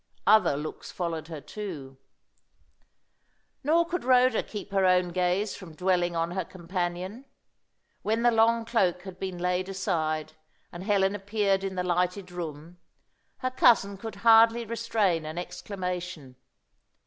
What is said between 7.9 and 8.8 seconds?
When the long